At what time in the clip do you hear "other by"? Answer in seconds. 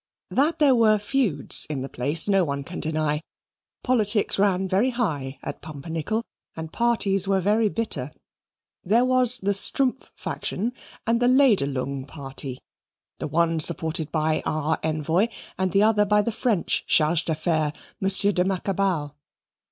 15.83-16.23